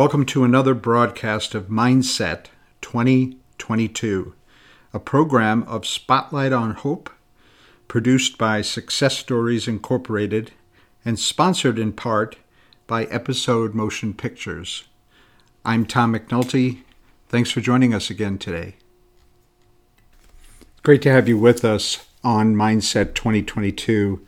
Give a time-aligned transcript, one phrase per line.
[0.00, 2.46] Welcome to another broadcast of Mindset
[2.80, 4.32] 2022,
[4.94, 7.10] a program of Spotlight on Hope,
[7.86, 10.52] produced by Success Stories Incorporated
[11.04, 12.36] and sponsored in part
[12.86, 14.84] by Episode Motion Pictures.
[15.66, 16.78] I'm Tom McNulty.
[17.28, 18.76] Thanks for joining us again today.
[20.82, 24.26] Great to have you with us on Mindset 2022.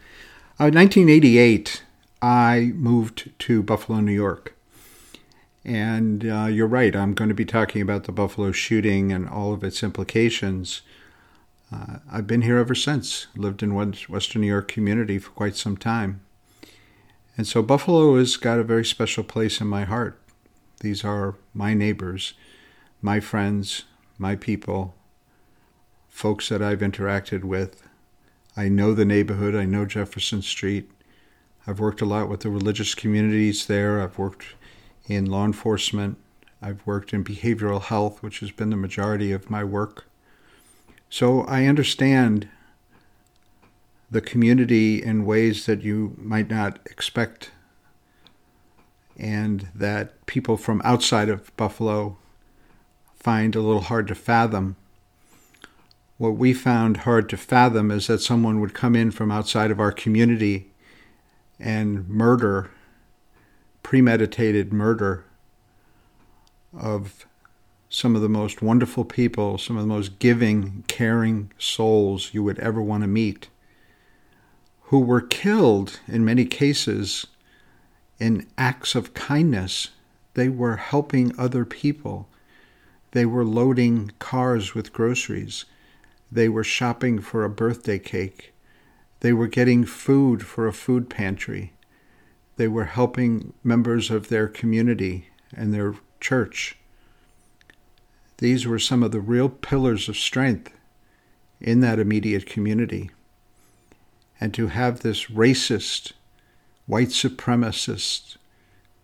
[0.60, 1.82] Uh, 1988,
[2.20, 4.51] I moved to Buffalo, New York.
[5.64, 9.52] And uh, you're right, I'm going to be talking about the Buffalo shooting and all
[9.52, 10.82] of its implications.
[11.72, 15.76] Uh, I've been here ever since, lived in Western New York community for quite some
[15.76, 16.20] time.
[17.36, 20.20] And so Buffalo has got a very special place in my heart.
[20.80, 22.34] These are my neighbors,
[23.00, 23.84] my friends,
[24.18, 24.94] my people,
[26.08, 27.82] folks that I've interacted with.
[28.56, 30.90] I know the neighborhood, I know Jefferson Street.
[31.66, 34.02] I've worked a lot with the religious communities there.
[34.02, 34.44] I've worked
[35.14, 36.18] in law enforcement.
[36.60, 40.04] I've worked in behavioral health, which has been the majority of my work.
[41.10, 42.48] So I understand
[44.10, 47.50] the community in ways that you might not expect,
[49.16, 52.16] and that people from outside of Buffalo
[53.14, 54.76] find a little hard to fathom.
[56.18, 59.80] What we found hard to fathom is that someone would come in from outside of
[59.80, 60.70] our community
[61.58, 62.70] and murder
[63.82, 65.24] premeditated murder
[66.72, 67.26] of
[67.88, 72.58] some of the most wonderful people, some of the most giving, caring souls you would
[72.58, 73.48] ever want to meet,
[74.84, 77.26] who were killed in many cases
[78.18, 79.88] in acts of kindness.
[80.34, 82.28] They were helping other people.
[83.10, 85.66] They were loading cars with groceries.
[86.30, 88.54] They were shopping for a birthday cake.
[89.20, 91.74] They were getting food for a food pantry.
[92.62, 96.76] They were helping members of their community and their church.
[98.38, 100.72] These were some of the real pillars of strength
[101.60, 103.10] in that immediate community.
[104.40, 106.12] And to have this racist,
[106.86, 108.36] white supremacist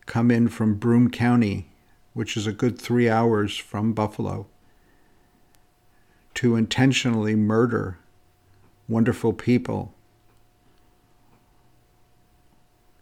[0.06, 1.68] come in from Broome County,
[2.12, 4.46] which is a good three hours from Buffalo,
[6.34, 7.98] to intentionally murder
[8.86, 9.96] wonderful people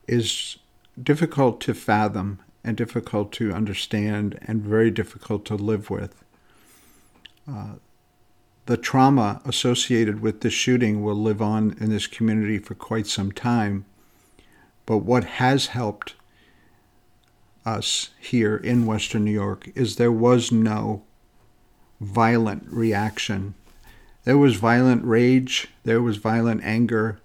[0.07, 0.59] is
[1.01, 6.25] difficult to fathom and difficult to understand and very difficult to live with.
[7.49, 7.75] Uh,
[8.67, 13.31] the trauma associated with this shooting will live on in this community for quite some
[13.31, 13.85] time.
[14.85, 16.15] But what has helped
[17.65, 21.05] us here in Western New York is there was no
[22.01, 23.55] violent reaction.
[24.25, 27.21] There was violent rage, there was violent anger,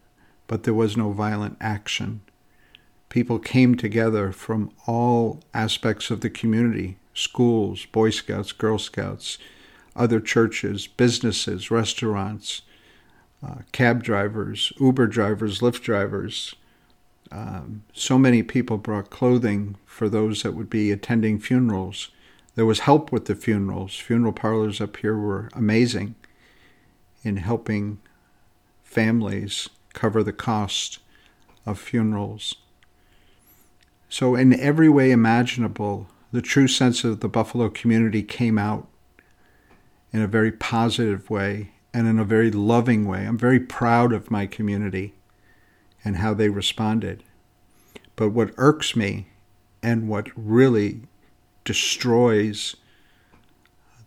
[0.45, 2.21] but there was no violent action
[3.11, 9.37] people came together from all aspects of the community schools, Boy Scouts, Girl Scouts,
[9.95, 12.61] other churches, businesses, restaurants,
[13.45, 16.55] uh, cab drivers, Uber drivers, Lyft drivers.
[17.31, 22.11] Um, so many people brought clothing for those that would be attending funerals.
[22.55, 23.97] There was help with the funerals.
[23.97, 26.15] Funeral parlors up here were amazing
[27.23, 27.99] in helping
[28.83, 30.99] families cover the cost
[31.65, 32.55] of funerals.
[34.11, 38.89] So, in every way imaginable, the true sense of the Buffalo community came out
[40.11, 43.25] in a very positive way and in a very loving way.
[43.25, 45.13] I'm very proud of my community
[46.03, 47.23] and how they responded.
[48.17, 49.27] But what irks me
[49.81, 51.03] and what really
[51.63, 52.75] destroys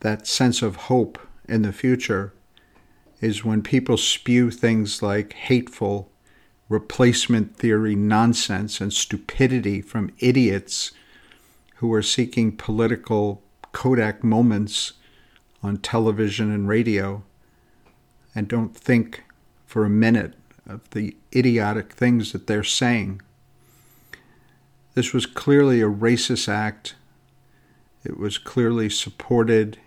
[0.00, 2.34] that sense of hope in the future
[3.22, 6.10] is when people spew things like hateful
[6.74, 10.90] replacement theory nonsense and stupidity from idiots
[11.76, 13.40] who are seeking political
[13.70, 14.94] Kodak moments
[15.62, 17.22] on television and radio
[18.34, 19.22] and don't think
[19.66, 20.34] for a minute
[20.68, 23.22] of the idiotic things that they're saying.
[24.94, 26.96] This was clearly a racist act.
[28.04, 29.78] It was clearly supported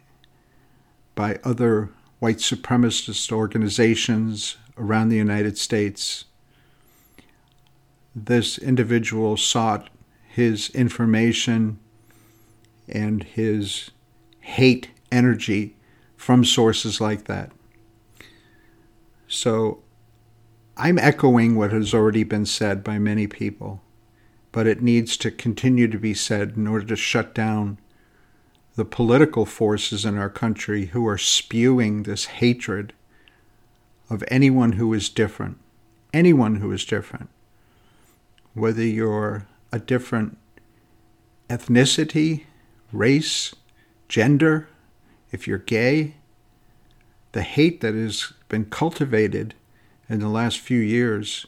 [1.15, 1.89] by other
[2.19, 6.25] white supremacist organizations around the United States
[8.25, 9.89] this individual sought
[10.27, 11.79] his information
[12.89, 13.91] and his
[14.39, 15.75] hate energy
[16.15, 17.51] from sources like that.
[19.27, 19.83] So
[20.75, 23.81] I'm echoing what has already been said by many people,
[24.51, 27.77] but it needs to continue to be said in order to shut down
[28.75, 32.93] the political forces in our country who are spewing this hatred
[34.09, 35.57] of anyone who is different.
[36.13, 37.29] Anyone who is different
[38.57, 40.37] whether you're a different
[41.49, 42.45] ethnicity,
[42.91, 43.53] race,
[44.09, 44.67] gender,
[45.31, 46.15] if you're gay,
[47.33, 49.53] the hate that has been cultivated
[50.09, 51.45] in the last few years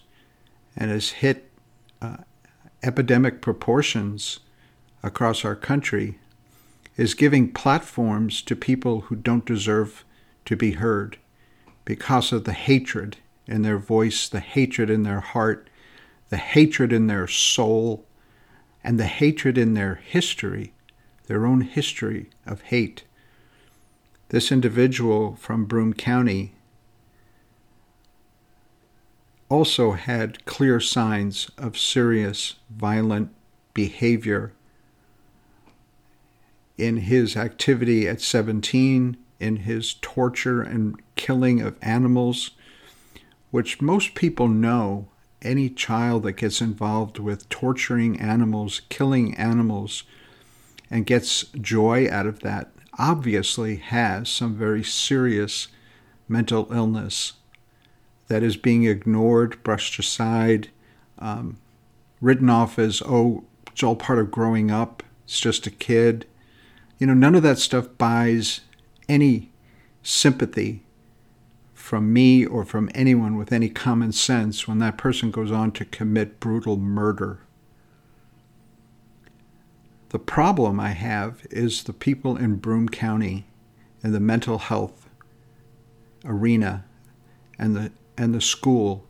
[0.76, 1.50] and has hit
[2.02, 2.18] uh,
[2.84, 4.40] epidemic proportions
[5.02, 6.20] across our country
[6.98, 10.04] is giving platforms to people who don't deserve
[10.46, 11.18] to be heard
[11.86, 13.18] because of the hatred
[13.48, 15.70] in their voice, the hatred in their heart,
[16.30, 18.06] the hatred in their soul,
[18.84, 20.74] and the hatred in their history,
[21.28, 23.04] their own history of hate.
[24.30, 26.54] This individual from Broome County
[29.50, 33.34] also had clear signs of serious violent
[33.74, 34.54] behavior
[36.78, 42.52] in his activity at 17, in his torture and killing of animals,
[43.52, 45.08] which most people know
[45.42, 50.04] any child that gets involved with torturing animals, killing animals,
[50.92, 55.70] and gets joy out of that obviously has some very serious
[56.28, 57.34] mental illness
[58.28, 60.70] that is being ignored, brushed aside,
[61.18, 61.58] um,
[62.22, 66.26] written off as, oh, it's all part of growing up, it's just a kid.
[67.00, 68.62] You know, none of that stuff buys
[69.08, 69.50] any
[70.04, 70.84] sympathy
[71.90, 75.84] from me or from anyone with any common sense when that person goes on to
[75.84, 77.40] commit brutal murder.
[80.10, 83.48] The problem I have is the people in Broome County
[84.04, 85.10] in the mental health
[86.24, 86.86] arena
[87.58, 89.08] and the and the school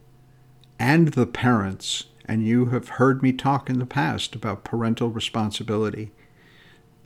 [0.80, 6.14] and the parents and you have heard me talk in the past about parental responsibility.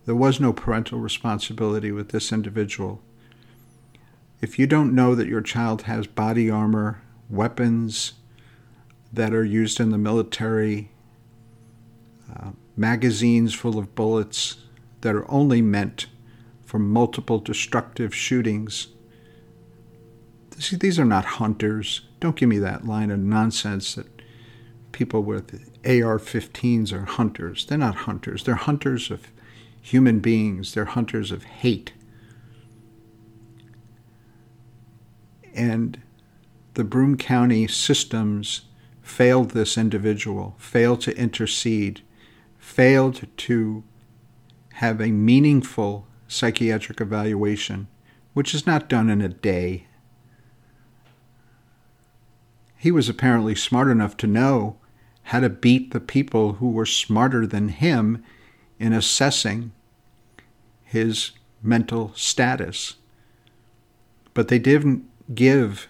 [0.06, 3.02] There was no parental responsibility with this individual.
[4.44, 8.12] If you don't know that your child has body armor, weapons
[9.14, 10.92] that are used in the military,
[12.30, 14.58] uh, magazines full of bullets
[15.00, 16.08] that are only meant
[16.66, 18.88] for multiple destructive shootings.
[20.60, 22.02] See, these are not hunters.
[22.20, 24.22] Don't give me that line of nonsense that
[24.92, 25.54] people with
[25.86, 27.66] AR 15s are hunters.
[27.66, 28.44] They're not hunters.
[28.44, 29.28] They're hunters of
[29.82, 31.94] human beings, they're hunters of hate.
[35.54, 36.02] And
[36.74, 38.62] the Broome County systems
[39.02, 42.02] failed this individual, failed to intercede,
[42.58, 43.84] failed to
[44.74, 47.88] have a meaningful psychiatric evaluation,
[48.34, 49.86] which is not done in a day.
[52.78, 54.78] He was apparently smart enough to know
[55.24, 58.24] how to beat the people who were smarter than him
[58.80, 59.72] in assessing
[60.84, 62.96] his mental status.
[64.34, 65.88] But they didn't give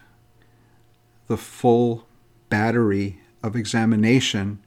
[1.28, 2.07] the full
[2.50, 4.60] battery of examination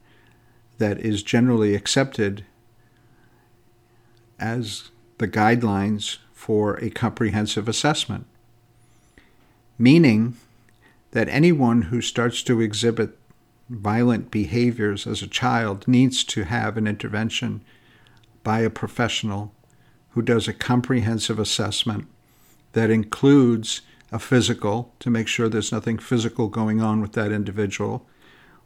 [0.77, 2.45] that is generally accepted
[4.39, 8.25] as the guidelines for a comprehensive assessment.
[9.79, 10.35] Meaning
[11.11, 13.17] that anyone who starts to exhibit
[13.69, 17.61] violent behaviors as a child needs to have an intervention
[18.43, 19.53] by a professional
[20.11, 22.07] who does a comprehensive assessment
[22.73, 28.07] that includes a physical to make sure there's nothing physical going on with that individual,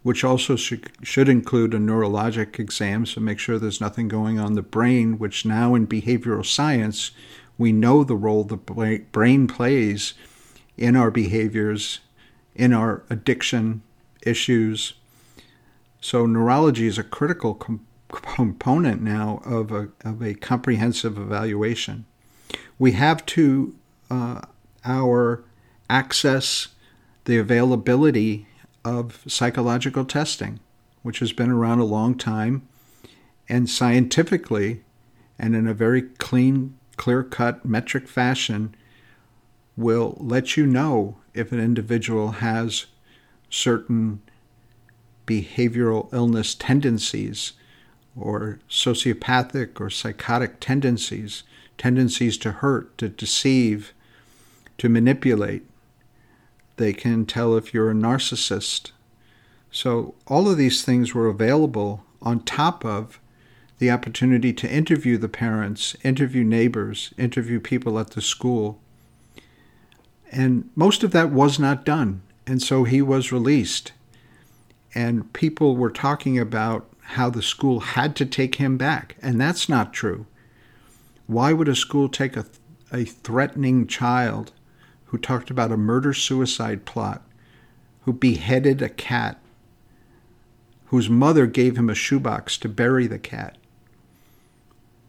[0.04, 4.54] which also should, should include a neurologic exam to make sure there's nothing going on
[4.54, 7.12] the brain, which now in behavioral science,
[7.58, 10.14] we know the role the brain plays
[10.78, 12.00] in our behaviors,
[12.56, 13.82] in our addiction
[14.24, 14.94] issues.
[16.00, 22.06] So, neurology is a critical com- component now of a, of a comprehensive evaluation.
[22.80, 23.76] We have to
[24.10, 24.42] uh,
[24.86, 25.44] our
[25.90, 26.70] access
[27.26, 28.48] the availability
[28.84, 30.60] of psychological testing,
[31.04, 32.68] which has been around a long time,
[33.48, 34.84] and scientifically
[35.38, 38.76] and in a very clean, clear cut, metric fashion
[39.76, 42.86] will let you know if an individual has
[43.50, 44.22] certain
[45.26, 47.54] behavioral illness tendencies
[48.16, 51.44] or sociopathic or psychotic tendencies,
[51.78, 53.94] tendencies to hurt, to deceive,
[54.82, 55.64] to manipulate.
[56.78, 58.90] They can tell if you're a narcissist.
[59.70, 63.20] So, all of these things were available on top of
[63.78, 68.80] the opportunity to interview the parents, interview neighbors, interview people at the school.
[70.32, 72.24] And most of that was not done.
[72.48, 73.92] And so he was released.
[74.96, 79.16] And people were talking about how the school had to take him back.
[79.22, 80.26] And that's not true.
[81.28, 82.48] Why would a school take a,
[82.92, 84.52] a threatening child
[85.12, 87.22] who talked about a murder suicide plot,
[88.02, 89.40] who beheaded a cat,
[90.88, 93.56] whose mother gave him a shoebox to bury the cat?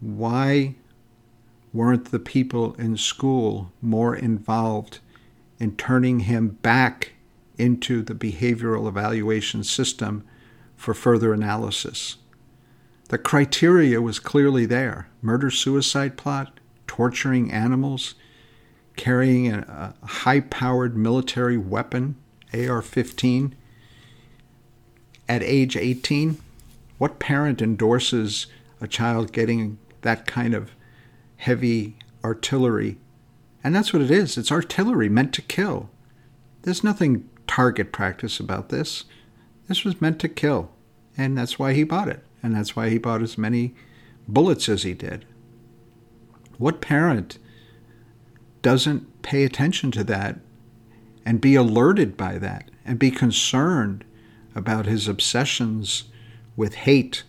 [0.03, 0.75] why
[1.73, 4.99] weren't the people in school more involved
[5.61, 7.13] in turning him back
[7.57, 10.25] into the behavioral evaluation system
[10.77, 12.17] for further analysis?
[13.11, 18.17] The criteria was clearly there murder suicide plot, torturing animals,
[18.97, 22.17] carrying a, high powered military weapon,
[22.55, 23.55] AR 15,
[25.29, 26.39] at age 18.
[26.99, 28.47] What parent endorses
[28.81, 30.73] a child getting that kind of
[31.37, 32.99] heavy artillery?
[33.65, 35.89] And that's what it is it's artillery meant to kill.
[36.63, 39.05] There's nothing target practice about this.
[39.69, 40.71] This was meant to kill.
[41.17, 42.25] And that's why he bought it.
[42.43, 43.75] And that's why he bought as many
[44.27, 45.25] bullets as he did.
[46.59, 47.39] What parent
[48.63, 50.39] doesn't pay attention to that
[51.25, 54.05] and be alerted by that and be concerned
[54.55, 56.05] about his obsessions
[56.57, 57.25] with hate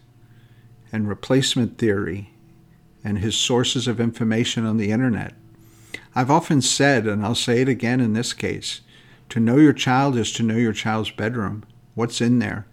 [0.92, 2.34] and replacement theory
[3.04, 5.34] and his sources of information on the internet.
[6.16, 8.82] I've often said, and I'll say it again in this case,
[9.30, 11.64] to know your child is to know your child's bedroom,
[11.96, 12.68] what's in there,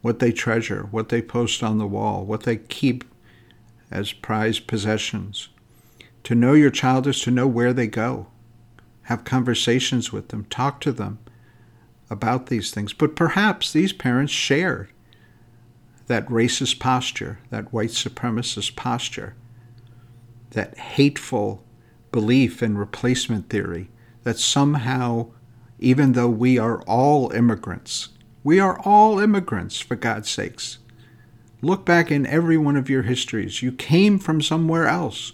[0.00, 3.04] what they treasure, what they post on the wall, what they keep
[3.90, 5.48] as prized possessions.
[6.24, 8.28] To know your child is to know where they go.
[9.02, 11.18] Have conversations with them, talk to them
[12.08, 12.92] about these things.
[12.92, 14.88] But perhaps these parents share
[16.06, 19.34] that racist posture, that white supremacist posture,
[20.50, 21.64] that hateful
[22.10, 23.88] belief in replacement theory,
[24.24, 25.28] that somehow,
[25.78, 28.08] even though we are all immigrants,
[28.42, 30.78] we are all immigrants, for God's sakes.
[31.62, 33.62] Look back in every one of your histories.
[33.62, 35.32] You came from somewhere else.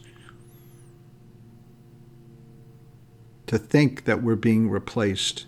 [3.46, 5.46] To think that we're being replaced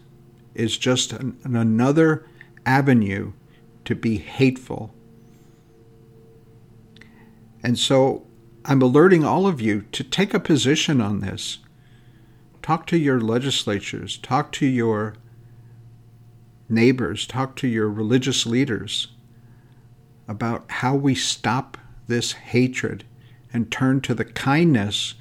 [0.54, 2.26] is just an, another
[2.64, 3.32] avenue
[3.84, 4.92] to be hateful.
[7.62, 8.26] And so
[8.64, 11.58] I'm alerting all of you to take a position on this.
[12.62, 15.14] Talk to your legislatures, talk to your
[16.68, 19.08] neighbors, talk to your religious leaders
[20.28, 23.04] about how we stop this hatred
[23.52, 25.14] and turn to the kindness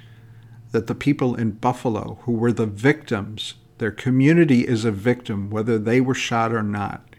[0.78, 5.80] that the people in Buffalo, who were the victims, their community is a victim, whether
[5.80, 7.16] they were shot or not.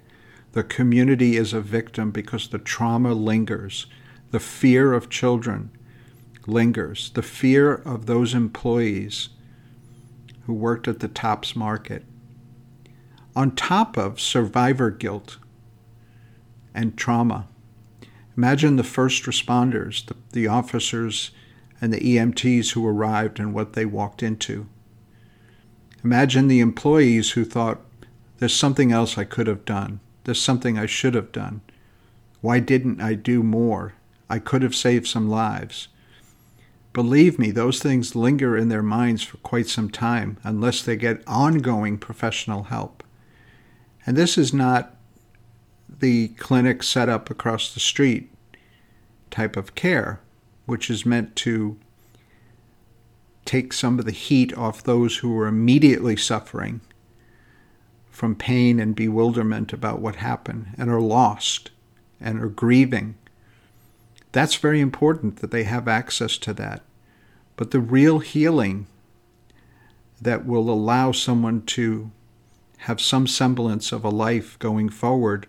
[0.53, 3.87] The community is a victim because the trauma lingers.
[4.31, 5.73] The fear of children
[6.47, 7.11] lingers.
[7.11, 9.31] The fear of those employees
[10.47, 12.05] who worked at the Tops Market.
[13.35, 15.39] On top of survivor guilt
[16.73, 17.49] and trauma.
[18.37, 21.33] Imagine the first responders, the, the officers
[21.81, 24.67] and the EMTs who arrived and what they walked into.
[26.05, 27.81] Imagine the employees who thought,
[28.39, 30.01] there's something else I could have done.
[30.25, 31.61] There's something I should have done.
[32.41, 33.95] Why didn't I do more?
[34.31, 35.89] I could have saved some lives.
[36.93, 41.23] Believe me, those things linger in their minds for quite some time unless they get
[41.27, 43.03] ongoing professional help.
[44.07, 44.97] And this is not
[45.89, 48.31] the clinic set up across the street
[49.31, 50.21] type of care
[50.69, 51.79] which is meant to
[53.47, 56.83] take some of the heat off those who are immediately suffering
[58.11, 61.71] from pain and bewilderment about what happened and are lost
[62.21, 63.15] and are grieving.
[64.33, 66.83] That's very important that they have access to that.
[67.57, 68.89] But the real healing
[70.21, 72.11] that will allow someone to
[72.81, 75.47] have some semblance of a life going forward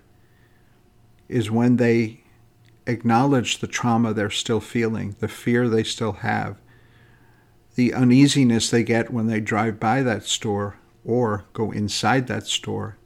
[1.28, 2.19] is when they
[2.90, 6.58] acknowledge the trauma they're still feeling, the fear they still have,
[7.76, 12.98] the uneasiness they get when they drive by that store or go inside that store.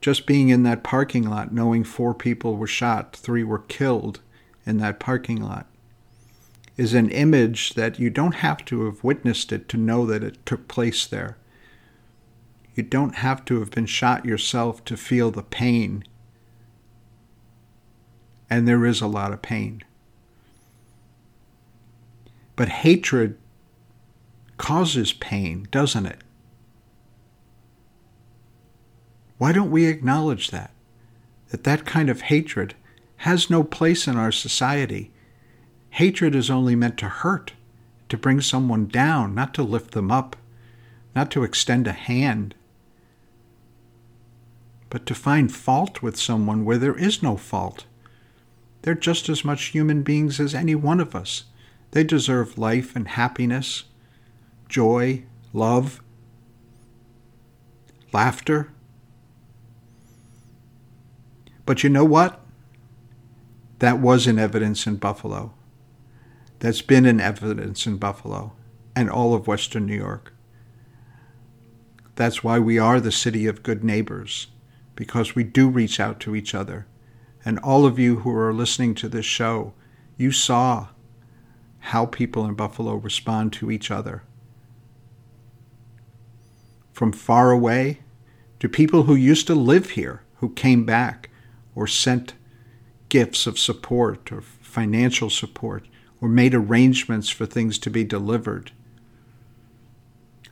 [0.00, 4.20] Just being in that parking lot, knowing four people were shot, three were killed
[4.64, 5.66] in that parking lot,
[6.76, 10.44] is an image that you don't have to have witnessed it to know that it
[10.46, 11.36] took place there.
[12.74, 16.04] You don't have to have been shot yourself to feel the pain
[18.50, 19.82] and there is a lot of pain.
[22.56, 23.38] But hatred
[24.56, 26.18] causes pain, doesn't it?
[29.38, 30.72] Why don't we acknowledge that?
[31.50, 32.74] That that kind of hatred
[33.18, 35.12] has no place in our society.
[35.90, 37.52] Hatred is only meant to hurt,
[38.08, 40.36] to bring someone down, not to lift them up,
[41.14, 42.54] not to extend a hand,
[44.90, 47.84] but to find fault with someone where there is no fault.
[48.88, 51.44] They're just as much human beings as any one of us.
[51.90, 53.84] They deserve life and happiness,
[54.66, 56.00] joy, love,
[58.14, 58.72] laughter.
[61.66, 62.40] But you know what?
[63.80, 65.52] That was in evidence in Buffalo.
[66.60, 68.52] that's been in evidence in Buffalo
[68.96, 70.32] and all of Western New York.
[72.16, 74.48] That's why we are the city of good neighbors,
[74.96, 76.86] because we do reach out to each other.
[77.48, 79.72] And all of you who are listening to this show,
[80.18, 80.88] you saw
[81.78, 84.22] how people in Buffalo respond to each other.
[86.92, 88.00] From far away
[88.60, 91.30] to people who used to live here, who came back
[91.74, 92.34] or sent
[93.08, 95.88] gifts of support or financial support
[96.20, 98.72] or made arrangements for things to be delivered.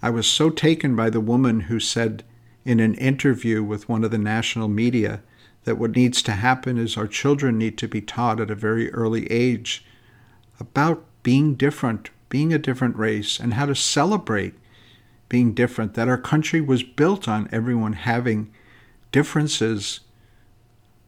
[0.00, 2.24] I was so taken by the woman who said
[2.64, 5.20] in an interview with one of the national media
[5.66, 8.90] that what needs to happen is our children need to be taught at a very
[8.92, 9.84] early age
[10.60, 14.54] about being different, being a different race, and how to celebrate
[15.28, 18.48] being different, that our country was built on everyone having
[19.10, 20.00] differences,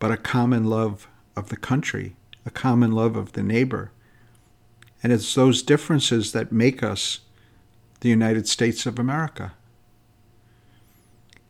[0.00, 3.92] but a common love of the country, a common love of the neighbor.
[5.04, 7.20] And it's those differences that make us
[8.00, 9.52] the United States of America.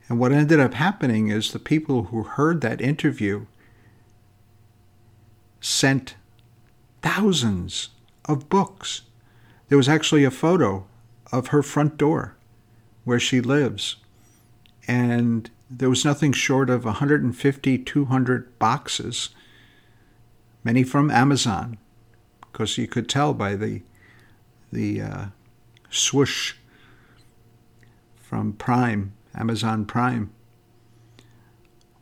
[0.09, 3.47] And what ended up happening is the people who heard that interview
[5.61, 6.15] sent
[7.03, 7.91] thousands
[8.25, 9.03] of books.
[9.69, 10.87] There was actually a photo
[11.31, 12.37] of her front door
[13.05, 13.97] where she lives.
[14.87, 19.31] And there was nothing short of 150, 200 boxes,
[20.65, 21.77] many from Amazon,
[22.41, 23.83] because you could tell by the,
[24.73, 25.25] the uh,
[25.91, 26.55] swoosh
[28.17, 30.31] from Prime, Amazon Prime.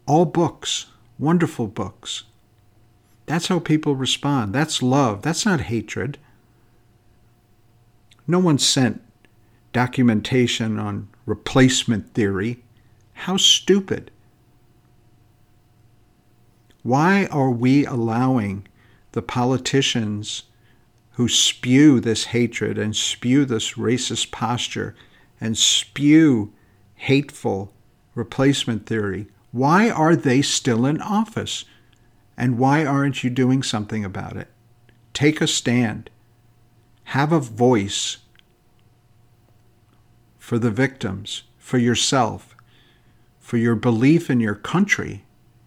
[0.06, 0.86] All books,
[1.18, 2.24] wonderful books.
[3.26, 4.54] That's how people respond.
[4.54, 5.22] That's love.
[5.22, 6.18] That's not hatred.
[8.26, 9.02] No one sent
[9.72, 12.62] documentation on replacement theory.
[13.12, 14.10] How stupid.
[16.82, 18.66] Why are we allowing
[19.12, 20.44] the politicians
[21.12, 24.94] who spew this hatred and spew this racist posture
[25.40, 26.52] and spew
[26.96, 27.72] hateful
[28.14, 29.28] replacement theory?
[29.52, 31.64] Why are they still in office?
[32.36, 34.48] And why aren't you doing something about it?
[35.14, 36.10] Take a stand.
[37.04, 38.18] Have a voice
[40.36, 42.54] for the victims, for yourself,
[43.38, 45.24] for your belief in your country,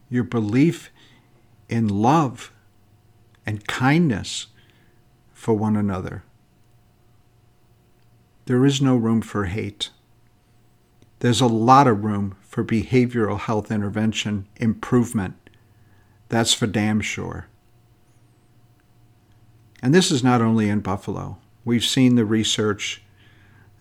[0.09, 0.91] your belief
[1.67, 2.51] in love
[3.45, 4.47] and kindness
[5.33, 6.23] for one another.
[8.45, 9.89] There is no room for hate.
[11.19, 15.35] There's a lot of room for behavioral health intervention improvement.
[16.29, 17.47] That's for damn sure.
[19.81, 21.37] And this is not only in Buffalo.
[21.65, 23.01] We've seen the research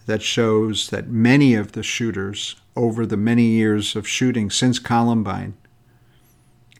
[0.07, 5.55] that shows that many of the shooters over the many years of shooting since Columbine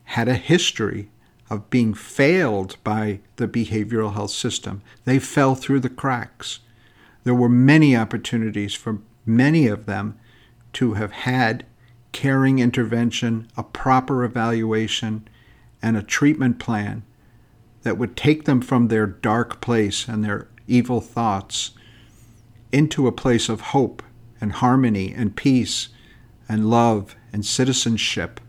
[0.05, 1.09] had a history
[1.49, 4.81] of being failed by the behavioral health system.
[5.05, 6.59] They fell through the cracks.
[7.23, 10.17] There were many opportunities for many of them
[10.73, 11.65] to have had
[12.11, 15.27] caring intervention, a proper evaluation,
[15.81, 17.03] and a treatment plan
[17.83, 21.71] that would take them from their dark place and their evil thoughts
[22.71, 24.03] into a place of hope
[24.41, 25.89] and harmony and peace
[26.47, 28.39] and love and citizenship.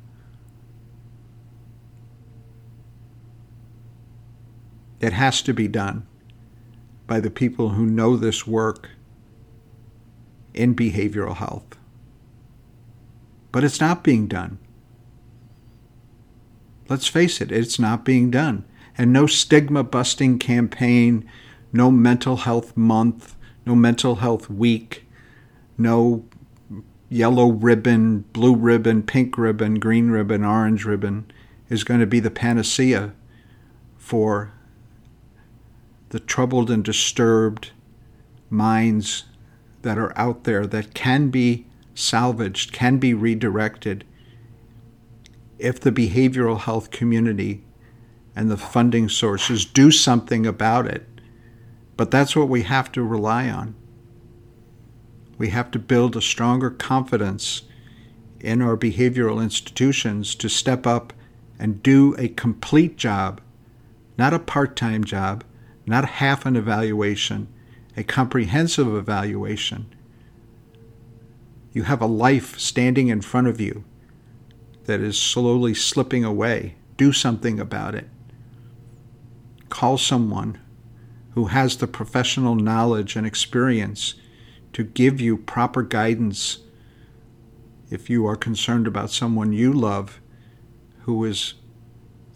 [5.01, 6.07] It has to be done
[7.07, 8.91] by the people who know this work
[10.53, 11.80] in behavioral health.
[13.53, 14.59] But it's not being done.
[16.89, 18.65] Let's face it, it's not being done.
[18.99, 21.29] And no stigma busting campaign,
[21.73, 25.07] no mental health month, no mental health week,
[25.79, 26.25] no
[27.09, 31.31] yellow ribbon, blue ribbon, pink ribbon, green ribbon, orange ribbon
[31.69, 33.13] is going to be the panacea
[33.97, 34.53] for
[36.11, 37.71] the troubled and disturbed
[38.51, 39.25] minds
[39.83, 41.67] that are out there that can be
[42.01, 44.05] salvaged, can be redirected
[45.59, 47.65] if the behavioral health community
[48.35, 51.07] and the funding sources do something about it
[52.01, 53.75] but that's what we have to rely on.
[55.37, 57.65] We have to build a stronger confidence
[58.41, 61.13] in our behavioral institutions to step up
[61.59, 63.43] and do a complete job,
[64.17, 65.45] not a part time job,
[65.85, 67.49] not half an evaluation,
[67.99, 69.85] a comprehensive evaluation.
[71.73, 73.85] You have a life standing in front of you
[74.85, 76.77] that is slowly slipping away.
[76.97, 78.09] Do something about it.
[79.69, 80.59] Call someone
[81.35, 84.15] who has the professional knowledge and experience
[84.73, 86.59] to give you proper guidance
[87.91, 90.21] if you are concerned about someone you love
[91.03, 91.55] who is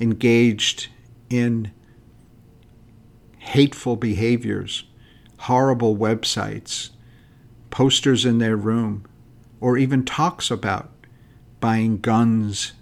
[0.01, 0.89] engaged
[1.29, 1.73] in
[3.39, 4.85] hateful behaviors,
[5.41, 6.91] horrible websites,
[7.71, 9.05] posters in their room,
[9.65, 10.91] or even talks about
[11.59, 12.75] buying guns,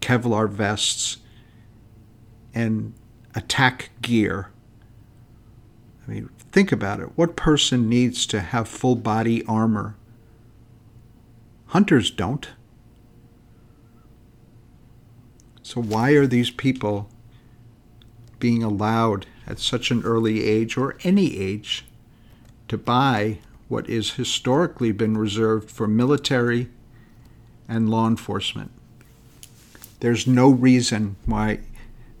[0.00, 1.18] Kevlar vests,
[2.54, 2.94] and
[3.34, 4.48] attack gear.
[6.02, 7.10] I mean, think about it.
[7.14, 9.96] What person needs to have full body armor?
[11.66, 12.48] Hunters don't.
[15.62, 17.10] So, why are these people
[18.38, 21.84] being allowed at such an early age or any age
[22.68, 23.40] to buy
[23.70, 26.68] what is historically been reserved for military
[27.68, 28.72] and law enforcement?
[30.00, 31.60] There's no reason why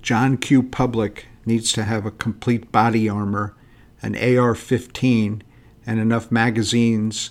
[0.00, 0.62] John Q.
[0.62, 3.56] Public needs to have a complete body armor,
[4.00, 5.42] an AR 15,
[5.84, 7.30] and enough magazines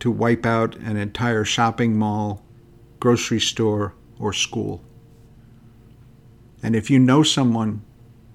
[0.00, 2.42] to wipe out an entire shopping mall,
[2.98, 4.82] grocery store, or school.
[6.64, 7.82] And if you know someone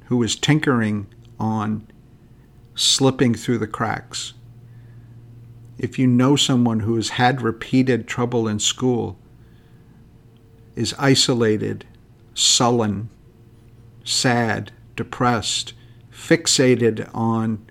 [0.05, 1.85] who is tinkering on
[2.75, 4.33] slipping through the cracks,
[5.77, 9.17] if you know someone who has had repeated trouble in school,
[10.75, 11.85] is isolated,
[12.33, 13.09] sullen,
[14.03, 15.73] sad, depressed,
[16.11, 17.65] fixated on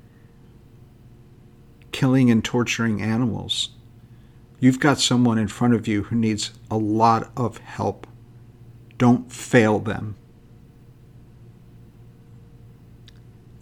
[1.92, 3.70] killing and torturing animals,
[4.64, 8.06] You've got someone in front of you who needs a lot of help.
[8.96, 10.16] Don't fail them.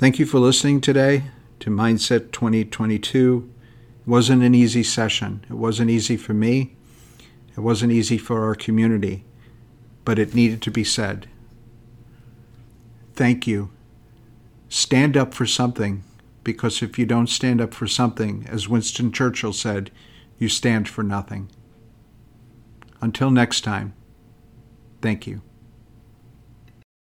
[0.02, 1.22] Thank you for listening today
[1.60, 3.48] to Mindset 2022.
[4.00, 5.44] It wasn't an easy session.
[5.48, 6.74] It wasn't easy for me.
[7.56, 9.24] It wasn't easy for our community,
[10.04, 11.28] but it needed to be said.
[13.14, 13.70] Thank you.
[14.68, 16.02] Stand up for something,
[16.42, 19.92] because if you don't stand up for something, as Winston Churchill said,
[20.36, 21.48] you stand for nothing.
[23.00, 23.94] Until next time,
[25.00, 25.42] thank you.